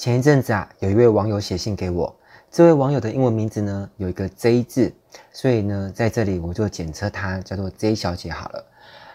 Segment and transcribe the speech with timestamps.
[0.00, 2.16] 前一阵子啊，有一位网友写信给我，
[2.50, 4.90] 这位网友的英文名字呢有一个 J 字，
[5.30, 8.66] 所以呢在这里我就简称她叫做 J 小姐好了。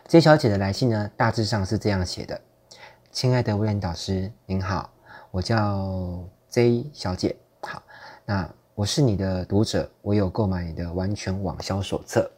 [0.07, 2.39] J 小姐的来信呢大致上是这样写的：
[3.11, 4.87] 亲爱的威廉导师您好，
[5.31, 7.81] 我叫 J 小姐，好，
[8.23, 12.29] 那我是你的读者，我有购买你的完全网销手册，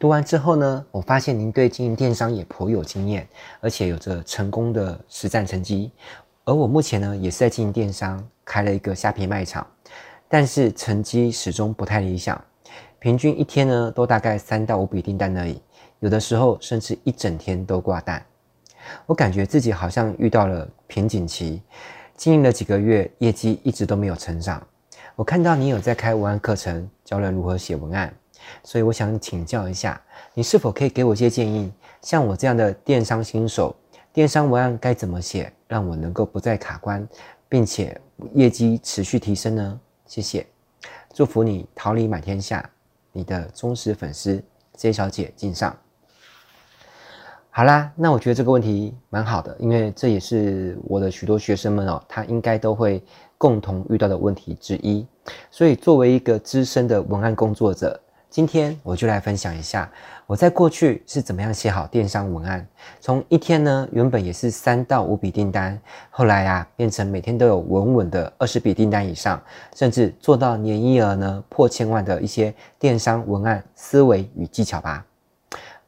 [0.00, 3.28] 读完之后呢，我发现您对经营电商也颇有经验，
[3.60, 5.92] 而且有着成功的实战成绩。
[6.46, 9.66] 而我目前呢，也是在经营电商，开了一个虾皮卖场，
[10.28, 12.38] 但是成绩始终不太理想，
[12.98, 15.58] 平均一天呢都大概三到五笔订单而已，
[16.00, 18.22] 有的时候甚至一整天都挂单。
[19.06, 21.62] 我感觉自己好像遇到了瓶颈期，
[22.14, 24.62] 经营了几个月，业绩一直都没有成长。
[25.16, 28.14] 我看到你有在开文案课程，教人如何写文案，
[28.62, 29.98] 所以我想请教一下，
[30.34, 31.72] 你是否可以给我一些建议？
[32.02, 33.74] 像我这样的电商新手。
[34.12, 37.04] 电商文案该怎么写，让我能够不再卡关，
[37.48, 38.00] 并且
[38.32, 39.80] 业绩持续提升呢？
[40.06, 40.46] 谢谢，
[41.12, 42.70] 祝福你桃李满天下。
[43.10, 44.40] 你的忠实粉丝
[44.76, 45.76] J 小姐敬上。
[47.50, 53.02] 好啦，那我觉得这个问题蛮好的，因为这也是我的许多学生们哦，他应该都会
[53.36, 55.04] 共同遇到的问题之一。
[55.50, 58.00] 所以作为一个资深的文案工作者，
[58.34, 59.88] 今天我就来分享一下
[60.26, 62.66] 我在过去是怎么样写好电商文案。
[63.00, 69.40] 从一天呢，原本也是三到五笔订单，后来啊变成每天都有稳稳的二十笔订单以上，
[69.76, 75.06] 甚至做到年营业额呢破千万的一些电商文案思维与技巧吧。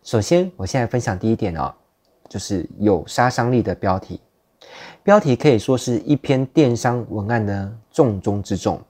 [0.04, 1.74] 首先，我现在分享第一点哦，
[2.28, 4.20] 就是有杀伤力的标题。
[5.02, 8.80] 标题可以说是一篇电商文案的重中之重。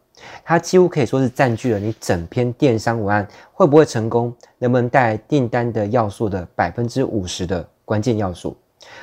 [0.45, 8.57] 它几乎可以说是占据了你整篇电商文案会不会成功、能不能带来订单的要素的百分之五十的关键要素，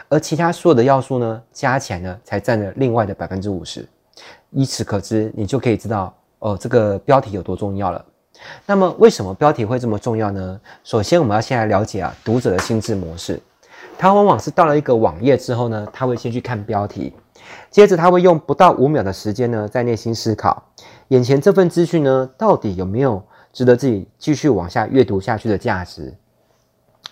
[0.09, 3.87] 而其他所有的要素呢，加起来呢，才占了另外的百分之五十。
[4.51, 8.03] 以此可知，你就可以知道哦，这个标题有多重要了。
[8.65, 10.59] 那么，为什么标题会这么重要呢？
[10.83, 13.39] 首先，我们要先来了解啊，读者的心智模式。
[13.97, 17.13] 他往往是到了一个网页之后呢，他会先去看标题。
[17.69, 20.63] 接着他会用不到五秒的时间呢，在内心思考，
[21.13, 26.11] 眼前这份资讯呢，到底有没有值得自己继续往下阅读下去的价值？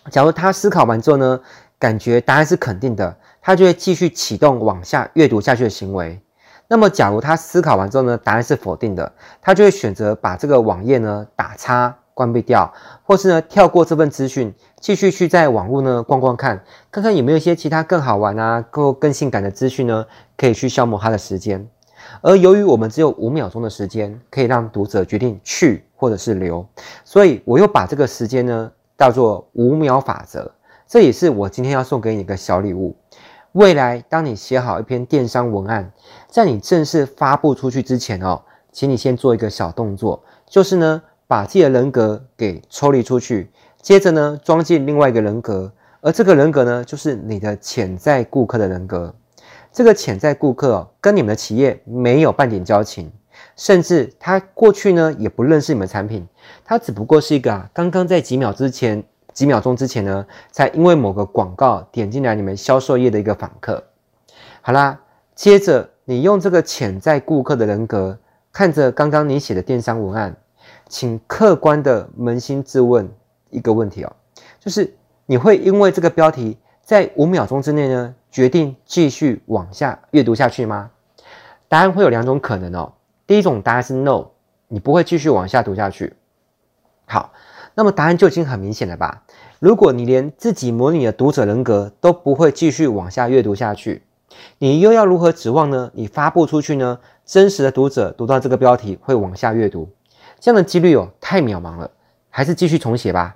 [0.09, 1.39] 假如他思考完之后呢，
[1.78, 6.19] 感觉答案是肯定的，他就会继续启动往下阅读下去的行为。
[6.67, 11.95] 那么，假如他思考完之后呢，答案是否定的，他就会选择把这个网页呢打叉。
[12.13, 12.72] 关闭掉，
[13.03, 20.06] 或是呢跳过这份资讯，继续去在网络呢逛逛看，看看有没有一些其他更好玩啊、更更性感的资讯呢，
[20.38, 21.68] 可以去消磨他的时间。
[22.22, 26.66] 而由于我们只有五秒钟的时间，可以让读者决定去或者是留，
[27.03, 30.51] 所以我又把这个时间呢叫做五秒法则。
[30.88, 32.95] 这也是我今天要送给你一个小礼物。
[33.53, 35.91] 未来当你写好一篇电商文案，
[36.28, 38.41] 在你正式发布出去之前哦，
[38.72, 41.01] 请你先做一个小动作，就是呢。
[41.28, 43.50] 把自己的人格给抽离出去，
[43.81, 49.16] 接着呢，装进另外一个人格，而这个人格呢，就是你的潜在顾客的人格。
[49.72, 53.12] 这个潜在顾客，跟你们的企业没有半点交情，
[53.56, 56.28] 甚至他过去呢也不认识你们产品，
[56.66, 63.84] 他只不过是一个啊，刚刚在几秒之前、几秒钟之前呢，才因为某个广告点进来你们销售页的一个访客。
[64.62, 65.00] 好啦，
[65.36, 68.20] 接着你用这个潜在顾客的人格，
[68.52, 70.36] 看着刚刚你写的电商文案。
[70.88, 73.10] 请客观的扪心自问
[73.50, 74.14] 一个问题哦，
[74.60, 74.94] 就是
[75.26, 80.90] 你会因为这个标题在五秒钟之内呢，决定继续往下阅读下去吗？
[81.68, 82.94] 答案会有两种可能哦。
[83.28, 84.28] 第一种答案是 no，
[84.68, 86.16] 你不会继续往下读下去。
[87.06, 87.34] 好，
[87.75, 89.24] 那么答案就已经很明显了吧？
[89.59, 94.03] 如果你连自己模拟的读者人格都不会继续往下阅读下去，
[94.58, 95.92] 你又要如何指望呢？
[95.94, 99.90] 你发布出去呢，真实的读者读到这个标题会往下阅读？
[100.40, 101.92] 这样的几率哦，太渺茫了，
[102.30, 103.36] 还是继续重写吧。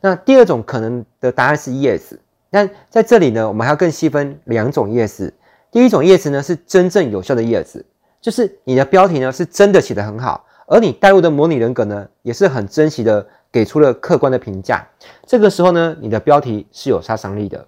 [0.00, 2.18] 那第二种可能的答案是 yes，
[2.54, 5.34] 但在这里呢，我们还要更细分两种叶子。
[5.72, 7.84] 第一种叶子呢，是真正有效的叶子
[8.20, 14.86] 就是你的标题呢是真的写得很好，而你带入的模拟人格呢也是很珍惜的，给出了客观的评价。
[15.26, 17.66] 这个时候呢，你的标题是有杀伤力的。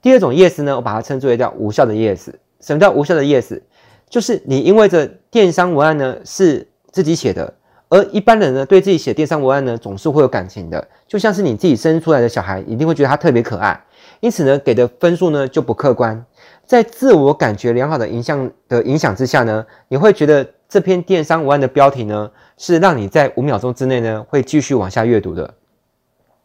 [0.00, 2.38] 第二种叶子呢，我把它称之为叫无效的叶子。
[2.60, 3.60] 什么叫无效的叶子
[4.08, 7.52] 就是你因为这电商文案呢是自己写的。
[7.90, 13.78] 而一般人呢，对自己写电商文案呢，总是会有感情的，就像是你自己生出来的小孩，一定会觉得他特别可爱，
[14.20, 16.24] 因此呢，给的分数呢就不客观。
[16.66, 25.52] 在自我感觉良好的影响的影响之下呢，你会觉得这篇电商文案的标题呢，是让你在五秒钟之内呢，会继续往下阅读的。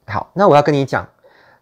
[0.06, 1.08] 好，那我要跟你讲，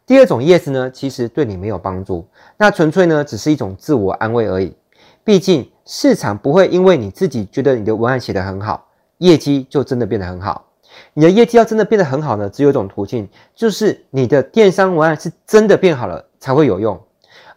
[0.05, 2.27] 第二种 yes 呢，其实对你没有帮助，
[2.57, 4.75] 那纯粹呢，只是一种自我安慰而已。
[5.23, 8.87] 毕竟市场不会因为你自己觉得你的文案写得很好，
[9.19, 10.65] 业绩就真的变得很好。
[11.13, 16.99] 你的业绩要真的变得很好呢，只有一种途径，就是你的电商文案是真的变好了才会有用。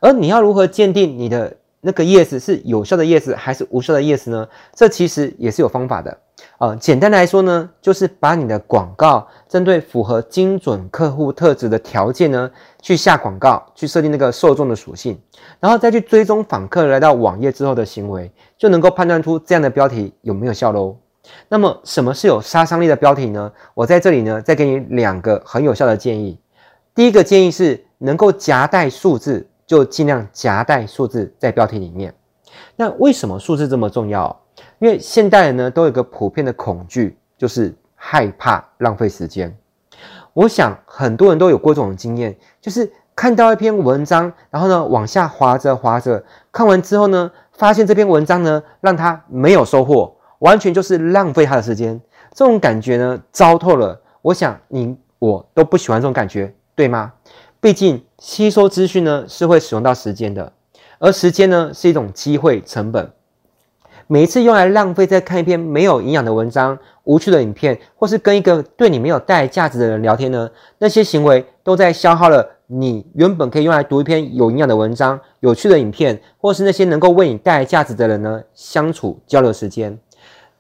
[0.01, 4.49] 而你要如何鉴定你的那个 yes 是有效的 yes 还是无效的 yes 呢？
[4.75, 6.19] 这其实也是有方法的。
[6.57, 12.51] 呃，简单来说呢，就是把你的广告针对符合精准客户特质的条件呢，
[12.81, 15.19] 去下广告，去设定那个受众的属性，
[15.59, 20.97] 然后再去追踪访客来到网页之后的行为，就能够判断出这样的标题有没有效喽。
[21.49, 23.53] 那么，什么是有杀伤力的标题呢？
[23.75, 26.39] 我在这里呢，再给你两个很有效的建议。
[26.95, 32.15] 第一个建议是能够夹带数字，就尽量夹带数字在标题里面。
[32.77, 34.41] 那为什么数字这么重要？
[34.79, 39.57] 因为现代人呢都有一个普遍的恐惧，就是害怕浪费时间。
[40.33, 51.99] 我想很多人都有过这种经验，就是看到一篇文章，然后呢往下滑着滑着，看完之后呢，发现这篇文章呢让他没有收获，完全就是浪费他的时间。
[52.35, 53.99] 这种感觉呢糟透了。
[54.23, 57.15] 我想你我都不喜欢这种感觉，对吗？
[57.59, 60.53] 毕竟吸收资讯呢是会使用到时间的，
[60.99, 63.11] 而时间呢是一种机会成本。
[64.07, 70.51] 每一次用来浪费在看一篇没有营养的文章、无趣的影片，或是跟一个对你没有带来价值的人聊天呢？
[70.79, 79.97] 那些行为都在消耗了你原本可以用来读一篇有营养的文章、有趣的影片，或是那些能够为你带来价值的人呢相处交流时间。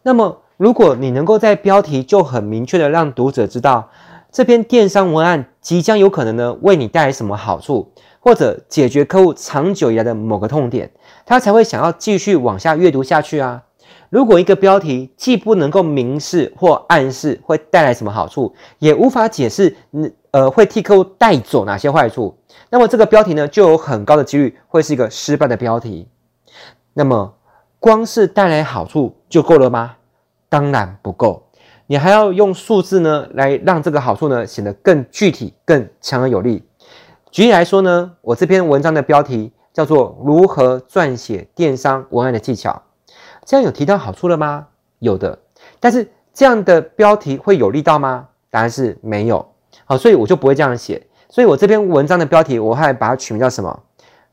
[0.02, 3.91] 那么，如果你能够在标题就很明确的让读者知道
[4.32, 10.91] 这篇电商文案即将有可能呢为你带来什么好处，或者解决客户长久以来的某个痛点。
[11.26, 13.62] 他才会想要继续往下阅读下去啊！
[14.08, 19.76] 如果一个标题既不能够明示或暗示会带来什么好处，也无法解释，
[20.32, 22.37] 呃，会替客户带走哪些坏处，
[22.70, 26.08] 那么这个标题呢，就有很高的几率会是一个失败的标题。
[26.94, 27.35] 那么，
[27.81, 29.97] 光是带来好处就够了吗？
[30.49, 31.43] 当然不够，
[31.88, 36.65] 你还要用数字呢，来让这个好处呢显得更具体、更强而有力。
[37.32, 39.53] 举例来说呢，我这篇文章的标题。
[39.73, 42.82] 叫做如何撰写电商文案的技巧，
[43.44, 44.67] 这样有提到好处了吗？
[44.99, 45.38] 有的，
[45.79, 48.27] 但是这样的标题会有力道吗？
[48.50, 49.47] 答案是没有。
[49.85, 51.06] 好，所以我就不会这样写。
[51.29, 53.81] 所以我这篇文章的标题，我还把它取名叫什么？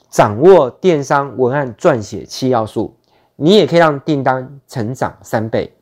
[0.09, 2.96] 掌握电商文案撰写七要素，
[3.37, 5.73] 你也可以让订单成长三倍。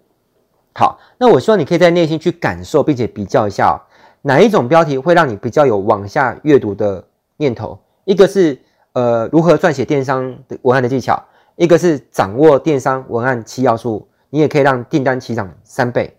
[0.76, 3.76] 好，那我希望你可以在内心去感受，并且比较一下哦，
[4.22, 7.04] 哪一种标题会让你比较有往下阅读的
[7.38, 7.80] 念头？
[8.04, 8.60] 一个是。
[8.96, 11.22] 呃，如何撰写电商的文案的技巧？
[11.58, 16.16] 一个是掌握电商文案七要素，你也可以让订单起涨三倍。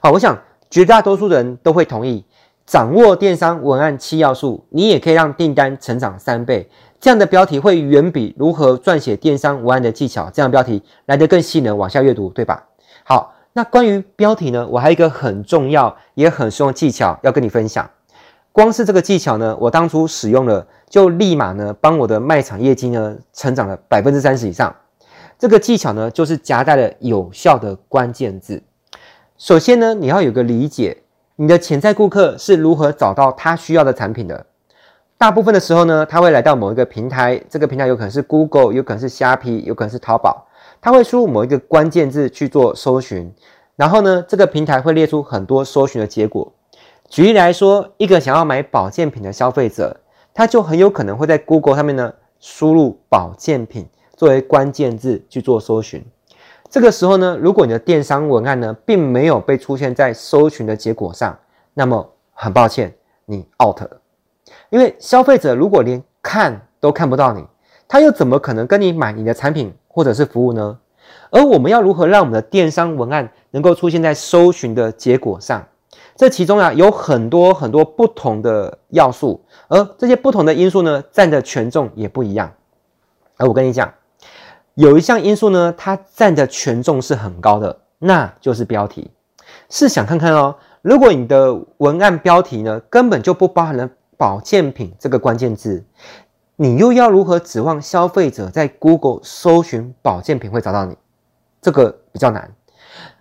[0.00, 0.36] 好，我想
[0.68, 2.24] 绝大多数人都会同意，
[2.66, 6.68] 掌握电商文案七要素，你也可以让订单成长三倍。
[7.00, 12.64] 这样的标题会远比如何撰写电商文案的技巧这样的标题来得更吸引人往下阅读，对吧？
[13.04, 17.88] 好，那关于标题呢，我还有一个很重要也很实用的技巧要跟你分享。
[18.50, 24.74] 光是这个技巧呢，我当初使用了，就立马呢帮我的卖场业绩呢成长了百分之三十以上。
[25.38, 28.60] 这个技巧呢，就是夹带了有效的关键字。
[29.36, 31.04] 首先呢，你要有个理解，
[31.36, 34.44] 你的潜在顾客是如何找到他需要的产品的。
[35.18, 40.46] 大部分的时候呢，他会来到某一个平台，这个平台有可能是 Google，有可能是虾皮，有可能是淘宝。
[40.80, 43.34] 他会输入某一个关键字去做搜寻，
[43.74, 46.52] 然后呢，这个平台会列出很多搜寻的结果。
[47.08, 49.96] 举例来说，一个想要买保健品的消费者，
[50.32, 56.06] 他就很有可能会在 Google 上面呢输入保健品作为关键字去做搜寻。
[56.70, 61.36] 这个时候呢，如果你的电商文案呢并没有被出现在搜寻的结果上，
[61.74, 62.94] 那么很抱歉，
[63.24, 64.00] 你 out 了。
[64.70, 67.44] 因为消费者如果连看都看不到你，
[67.86, 70.78] 他又怎么可能跟你买你的产品或者是服务呢？
[71.30, 75.66] 而我们要如何让我们的电商文案能够出现在搜寻的结果上？
[76.14, 82.52] 这其中啊有很多很多不同的要素，而这些不同的因素呢占的权重也不一样。
[83.36, 83.92] 而我跟你讲，
[84.74, 89.10] 有一项因素呢，它占的权重是很高的，那就是标题。
[89.70, 95.84] 试想看看哦，如果你的文案标题呢根本就不包含了保健品这个关键字，
[96.56, 100.96] 你又要如何指望消费者在 Google 搜寻保健品会找到你？
[101.62, 102.52] 这个比较难。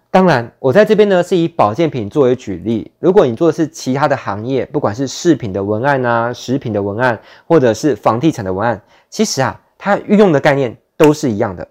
[0.10, 2.92] 当然，我在这边呢是以保健品作为举例。
[2.98, 11.68] 如果你做的是其他的行业，不管是饰品的文案啊、食品的文案，或者是房地产的文案，其实啊，它运用的概念都是一样的。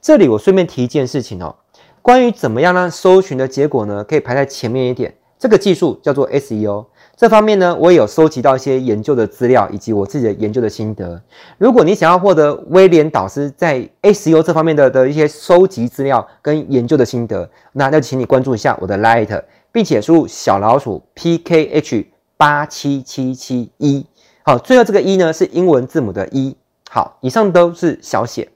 [0.00, 1.54] 这里我顺便提一件事情哦，
[2.02, 6.86] 关于怎么样让搜寻的结果呢可以排在前面一点，这个技术叫做 SEO。
[7.16, 11.18] 这方面呢，我也有收集到一些研究的资料以及我自己的研究的心得。
[11.56, 19.42] 如果你想要获得威廉导师在 SEO 这方面的的一些收集资料跟研究的心得，那就请你关注一下我的 Light，
[19.72, 22.04] 并且输入小老鼠 PKH
[22.36, 24.04] 八七七七一。
[24.42, 26.54] 好，最后这个一呢是英文字母的一。
[26.90, 28.50] 好，以上都是小写。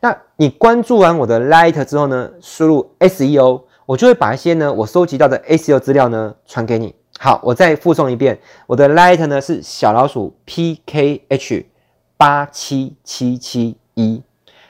[0.00, 6.96] 那你关注完我的 Light 之后呢，输入 SEO，我就会把一些呢我收集到的 SEO 资料呢传给你。
[7.24, 8.36] 好，我再复诵一遍，
[8.66, 11.66] 我的 Light 呢是小老鼠 PKH
[12.16, 14.20] 八七七七一。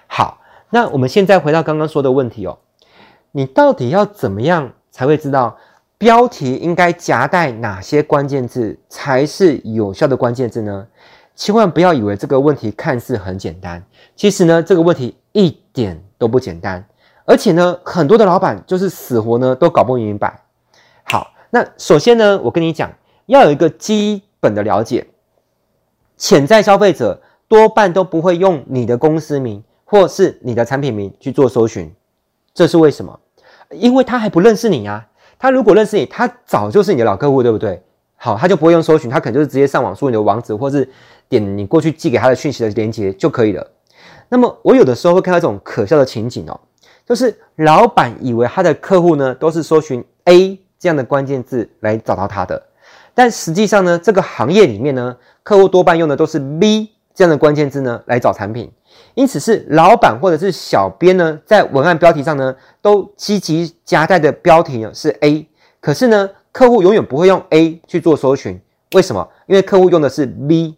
[0.07, 2.59] 好，那我们现在回到刚刚说的问题哦，
[3.31, 5.57] 你到底要怎么样才会知道
[5.97, 10.87] 标题应该夹带哪些关键字才是有效的关键字呢？
[11.35, 13.83] 千万不要以为这个问题看似很简单，
[14.15, 16.85] 其实呢这个问题一点都不简单，
[17.25, 20.42] 而且呢很多的老板就是死活呢都搞不明白。
[21.55, 22.91] 那首先呢，我跟你讲，
[23.27, 25.07] 要有一个基本的了解，
[26.17, 31.95] 潜在消费者多半都不会用你的公司名或是你的产品名去做搜寻，
[32.55, 33.21] 这是为什么？
[33.69, 35.07] 因为他还不认识你啊。
[35.39, 37.83] 他如果认识你，他早就是你的老客户，对不对？
[38.17, 40.89] 好，他就不会用搜寻，他可能就是直接上网输你的网址，或是
[41.29, 43.71] 点你过去寄给他的讯息的链接就可以了。
[44.31, 46.59] 那么我有的时候会看到这种可笑的情景哦，
[47.05, 50.59] 就是老板以为他的客户呢都是搜寻 A。
[50.83, 52.61] 这样的关键字来找到他的，
[53.15, 58.69] 但实际上呢，这个行业里面呢，客户多半用的都是 B 这样的关键字呢来找产品，
[59.15, 65.47] 因此是老板或者是小编呢，在文案标题上呢，都积极夹带的标题呢是 A，
[65.79, 68.61] 可是呢，客户永远不会用 A 去做搜寻，
[68.95, 69.29] 为什么？
[69.47, 70.77] 因为客户用的是 B。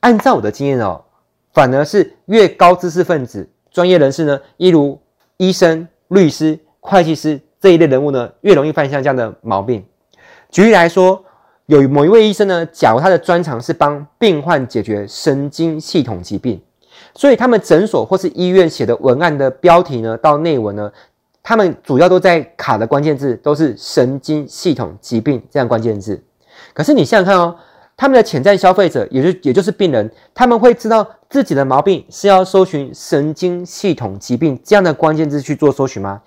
[0.00, 1.04] 按照我的经验哦，
[1.52, 4.98] 反而是越高知识分子、专业人士呢，一如
[5.36, 7.38] 医生、律师、会计师。
[7.64, 9.82] 这一类人物呢，越容易犯下这样的毛病。
[10.50, 11.24] 举例来说，
[11.64, 16.60] 有某一位医生呢，假如他的专长是帮病患解决神经系统疾病，
[17.14, 20.92] 所以他们诊所或是医院写的文案的标题呢，到内文呢，
[21.42, 26.22] 他们主要都在卡的关键字都是神经系统疾病这样关键字。
[26.74, 27.56] 可是你想想看哦，
[27.96, 36.20] 他们的潜在消费者，也就也就是病人，他们会知道自己的毛病是要搜寻神经系统疾病这样的关键字去做搜寻吗？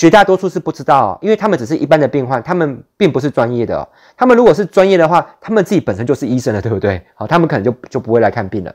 [0.00, 3.86] 绝大多数是不知道，因为他们只是一般的病患，他们并不是专业的。
[4.16, 7.04] 他们如果是专业的话，他们自己本身就是医生了，对不对？
[7.14, 8.74] 好，他们可能就就不会来看病了。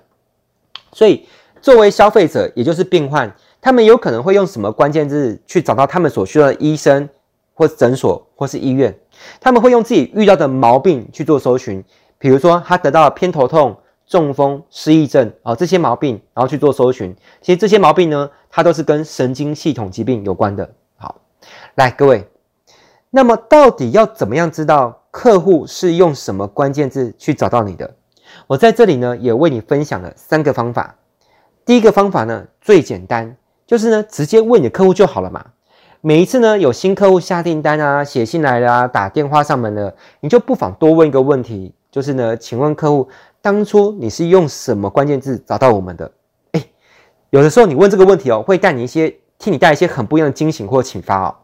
[0.94, 1.26] 所以，
[1.64, 7.10] 作为消费者，也就是病患，他们有可能会用什么关键字去找到他们所需要的医生，
[7.56, 8.96] 或诊所，或是医院？
[9.42, 11.84] 他们会用自己遇到的毛病去做搜寻，
[12.20, 17.16] 比如说他得到偏头痛、中风、失忆症啊这些毛病，然后去做搜寻。
[17.42, 20.70] 其实这些毛病呢，它都是跟神经系统疾病有关的。
[21.76, 22.26] 来，各位，
[23.10, 27.96] 那么到底要怎么样知道客户是用什么关键字去找到你的？
[28.48, 30.96] 我在这里呢也为你分享了三个方法。
[31.66, 33.36] 第一个方法呢最简单，
[33.68, 35.48] 就是呢直接问你的客户就好了嘛。
[36.00, 43.10] 每一次呢有新客户下订单啊、写信来啦、啊、打电话上门了，你就不妨多问一个问题，就是呢，请问客户
[43.42, 46.10] 当初你是用什么关键字找到我们的？
[46.54, 46.64] 哎，
[47.32, 49.14] 有的时候你问这个问题哦，会带你一些。
[49.38, 51.36] 替你带一些很不一样的惊喜或启发哦。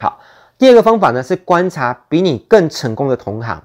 [0.00, 0.18] 好，
[0.56, 3.62] 第二个方法呢是观察比你更成功的同行，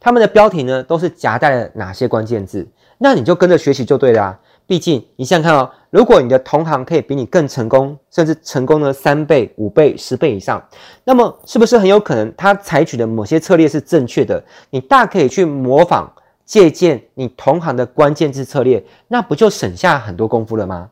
[0.00, 2.66] 他们的标题呢都是夹带了哪些关键字，
[2.98, 4.40] 那你就跟着学习就对了啊。
[4.66, 10.60] 毕竟你想想看哦，如果你的同行可以比你更成功，甚至成功了三倍、五倍、十倍以上，
[11.04, 14.42] 那么是不是很有可能他采取的某些策略是正确的？
[14.70, 16.12] 你大可以去模仿、
[16.44, 20.88] 借鉴你同行的关键字策略，那不就省下很多功夫了吗？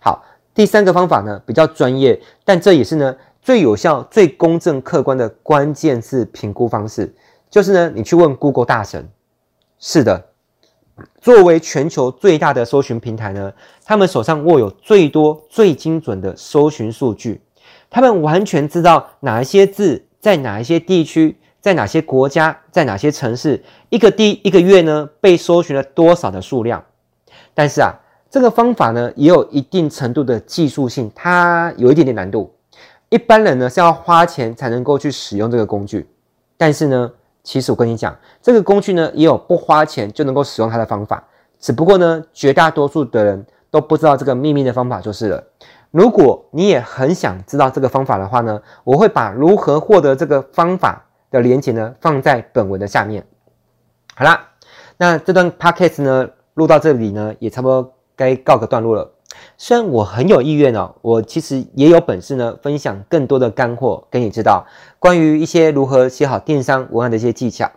[0.00, 0.24] 好。
[0.54, 7.14] 第三个方法呢，比较专业，但这也是呢最有效、最公正、客观的关键字评估方式，
[7.48, 9.08] 就是呢你去问 Google 大神。
[9.78, 10.26] 是的，
[11.20, 13.52] 作为全球最大的搜寻平台呢，
[13.84, 17.40] 他们手上握有最多、最精准的搜寻数据，
[17.88, 26.84] 他们完全知道哪一些字在哪一些地区、在哪些国家、在哪些城市，一个地一个月呢被搜寻了多少的数量。
[27.54, 27.94] 但是啊。
[28.30, 32.52] 这个方法呢，也有一定程度的技术性，它有一点点难度。
[33.10, 36.08] 一般人呢是要花钱才能够去使用这个工具，
[36.56, 37.10] 但是呢，
[37.42, 41.22] 其实我跟你讲，这个工具呢也有不花钱就能够使用它的方法。
[41.58, 45.44] 只不过呢，绝大多数的人都不知道这个秘密的方法就是了。
[45.90, 53.26] 如果你也很想知道这个方法的话呢，我会把如何获得这个方法的连接呢放在本文的下面。
[54.14, 54.48] 好啦，
[54.96, 57.94] 那这段 podcast 呢录到这里呢也差不多。
[58.18, 59.08] 该告个段落了。
[59.56, 64.66] 虽然我很有意愿哦，我其实也有本事呢，分享更多的干货给你知道，
[64.98, 67.70] 关于一些如何写好电商文案的一些技巧。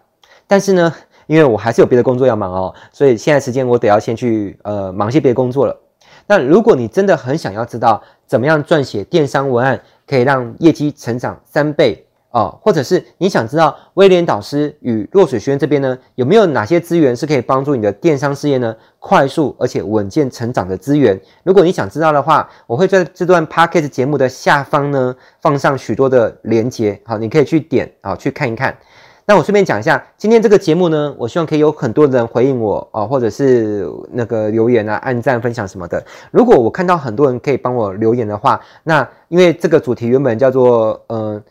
[0.48, 0.94] 但是呢，
[1.27, 5.77] 因为我还是有别的工作要忙哦，所以现在时间我得要先去呃忙些别的工作了。
[6.27, 21.19] 那如果你真的很想要知道怎么样撰写电商文案，可以让业绩成长三倍哦，或者是你想知道威廉导师与落水学院这边呢，有没有哪些资源是可以帮助你的电商事业呢快速而且稳健成长的资源？
[21.43, 28.75] 如果你想知道的话，我会在这段 Podcast 节目的下方呢放上许多的连接，好，你可以去点啊去看一看。
[29.23, 36.03] 那我顺便讲一下，今天这个节目呢，我希望可以有很多人回应我啊，或者是那个留言啊、按赞、分享什么的。
[36.31, 41.41] 如果我看到很多人可以帮我留言的话，那因为这个主题原本叫做呃，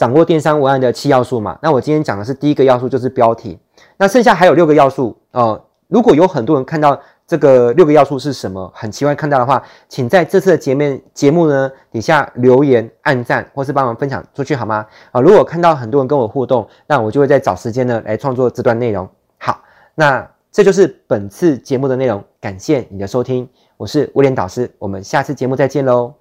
[0.00, 3.58] 掌握电商文案的七要素嘛，那我今天讲的是第一个要素，就是标题。
[3.98, 5.62] 那剩下还有六个要素、呃。
[5.88, 6.98] 如果有很多人看到。
[7.30, 8.68] 这个六个要素是什么？
[8.74, 14.84] 很期待看到的话，请在这次的节面节目呢底下留言、按赞，或是帮忙分享出去好吗？
[15.12, 19.08] 啊，如果看到很多人跟我互动，那我就会再找时间呢来创作这段内容。
[19.38, 19.62] 好，
[19.94, 22.20] 那这就是本次节目的内容。
[22.40, 26.14] 感谢你的收听，我是威廉导师，我们下次节目再见喽，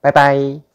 [0.00, 0.65] 拜拜。